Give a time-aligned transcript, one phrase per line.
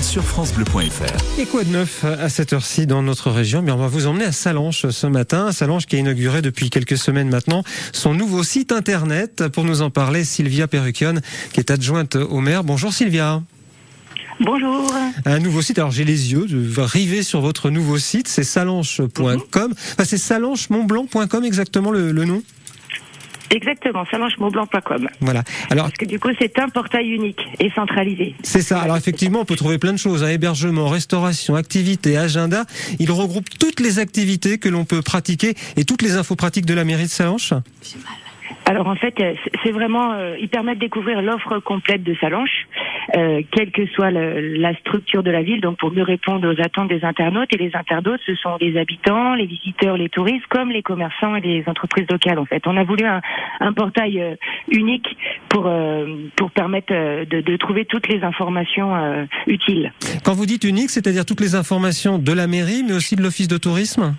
[0.00, 1.40] sur francebleu.fr.
[1.40, 4.32] Et quoi de neuf à cette heure-ci dans notre région On va vous emmener à
[4.32, 5.52] Salanches ce matin.
[5.52, 9.48] Salanches qui a inauguré depuis quelques semaines maintenant son nouveau site internet.
[9.48, 11.14] Pour nous en parler, Sylvia Perruquion,
[11.52, 12.64] qui est adjointe au maire.
[12.64, 13.42] Bonjour Sylvia.
[14.40, 14.92] Bonjour.
[15.24, 15.78] Un nouveau site.
[15.78, 16.46] Alors j'ai les yeux
[16.78, 18.28] arriver sur votre nouveau site.
[18.28, 19.74] C'est salanche.com.
[19.74, 22.42] Enfin, c'est salanchemontblanc.com exactement le, le nom.
[23.52, 25.08] Exactement, salanchemontblanc.com.
[25.20, 25.42] Voilà.
[25.70, 28.34] Alors, Parce que du coup, c'est un portail unique et centralisé.
[28.42, 28.80] C'est ça.
[28.80, 30.24] Alors effectivement, on peut trouver plein de choses.
[30.24, 30.28] Hein.
[30.28, 32.64] Hébergement, restauration, activités, agenda.
[32.98, 36.74] Il regroupe toutes les activités que l'on peut pratiquer et toutes les infos pratiques de
[36.74, 37.52] la mairie de Salanches.
[38.66, 39.34] Alors en fait, euh,
[39.64, 42.66] c'est vraiment, euh, il permet de découvrir l'offre complète de Salanches,
[43.16, 46.60] euh, quelle que soit le- la structure de la ville, donc pour mieux répondre aux
[46.60, 47.48] attentes des internautes.
[47.52, 51.40] Et les internautes, ce sont les habitants, les visiteurs, les touristes, comme les commerçants et
[51.40, 52.38] les entreprises locales.
[52.38, 53.20] En fait, on a voulu un,
[53.72, 54.34] portail euh,
[54.70, 55.16] unique
[55.48, 56.06] pour euh,
[56.36, 59.92] pour permettre de, trouver toutes les informations utiles.
[60.24, 63.48] Quand vous dites unique, c'est-à-dire toutes les informations de la mairie, mais aussi de l'office
[63.48, 64.14] de tourisme?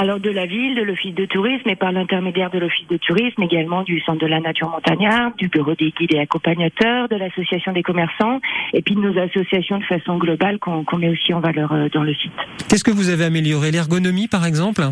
[0.00, 3.42] Alors de la ville, de l'office de tourisme et par l'intermédiaire de l'office de tourisme,
[3.42, 7.72] également du centre de la nature montagnarde, du bureau des guides et accompagnateurs, de l'association
[7.72, 8.38] des commerçants
[8.74, 12.04] et puis de nos associations de façon globale qu'on met aussi en valeur euh, dans
[12.04, 12.30] le site.
[12.68, 13.72] Qu'est-ce que vous avez amélioré?
[13.72, 14.82] L'ergonomie, par exemple?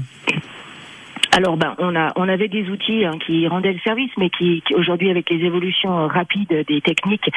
[1.36, 4.62] Alors ben on a on avait des outils hein, qui rendaient le service, mais qui,
[4.66, 7.30] qui, aujourd'hui avec les évolutions euh, rapides des techniques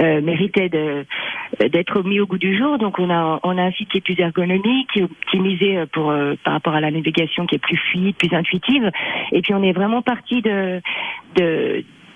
[0.00, 2.78] euh, méritaient d'être mis au goût du jour.
[2.78, 5.84] Donc on a on a un site qui est plus ergonomique, qui est optimisé euh,
[5.84, 8.90] pour euh, par rapport à la navigation qui est plus fluide, plus intuitive.
[9.32, 10.80] Et puis on est vraiment parti de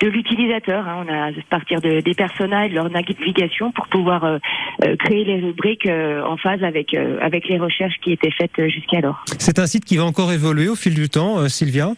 [0.00, 0.86] de l'utilisateur.
[0.86, 1.04] hein.
[1.06, 4.38] On a à partir de, des personnages, leur navigation pour pouvoir euh,
[4.84, 8.58] euh, créer les rubriques euh, en phase avec euh, avec les recherches qui étaient faites
[8.58, 9.24] euh, jusqu'alors.
[9.38, 11.92] C'est un site qui va encore évoluer au fil du temps, Sylvia?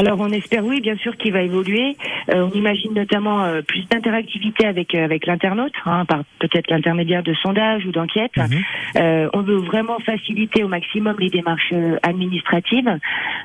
[0.00, 1.94] Alors on espère oui bien sûr qu'il va évoluer.
[2.32, 7.22] Euh, on imagine notamment euh, plus d'interactivité avec euh, avec l'internaute, hein, par peut-être l'intermédiaire
[7.22, 8.34] de sondages ou d'enquêtes.
[8.38, 8.62] Mhm.
[8.96, 12.88] Euh, on veut vraiment faciliter au maximum les démarches administratives.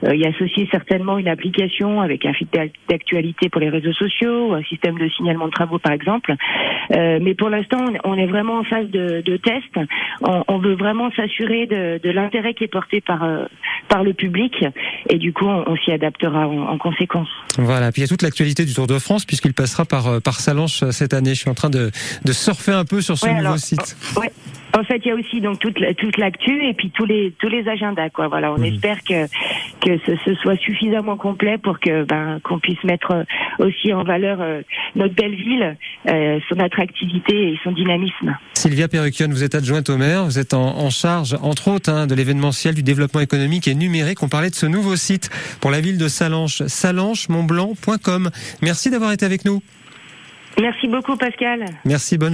[0.06, 4.54] Euh, y associer certainement une application avec un fil d'ac- d'actualité pour les réseaux sociaux,
[4.54, 6.34] un système de signalement de travaux par exemple.
[6.96, 9.76] Euh, mais pour l'instant, on est- vraiment en phase de, de test.
[10.22, 13.46] On, on veut vraiment s'assurer de, de l'intérêt qui est porté par euh,
[13.90, 14.66] par le public
[15.10, 17.28] et du coup, on, on s'y adaptera en, en conséquence.
[17.58, 20.20] Voilà, puis il y a toute l'actualité du Tour de France puisqu'il passera par, euh,
[20.20, 21.34] par Salanches euh, cette année.
[21.36, 21.92] Je suis en train de,
[22.24, 23.98] de surfer un peu sur ce Ouais, nouveau alors, site.
[24.18, 24.32] Ouais.
[24.78, 27.48] En fait, il y a aussi donc toute toute l'actu et puis tous les tous
[27.48, 28.28] les agendas quoi.
[28.28, 29.26] Voilà, on espère que
[29.80, 34.04] que ce, ce soit suffisamment complet pour que ben qu'on puisse mettre euh, aussi en
[34.04, 34.62] valeur euh,
[34.96, 35.78] notre belle ville,
[36.10, 38.36] euh, son attractivité et son dynamisme.
[38.54, 42.06] Sylvia Perruquion, vous êtes adjointe au maire, vous êtes en, en charge, entre autres, hein,
[42.08, 44.24] de l'événementiel, du développement économique et numérique.
[44.24, 45.30] On parlait de ce nouveau site
[45.62, 48.30] pour la ville de Salanches, salanchemontblanc.com.
[48.62, 49.62] Merci d'avoir été avec nous.
[50.62, 51.66] Merci beaucoup Pascal.
[51.84, 52.34] Merci, bonne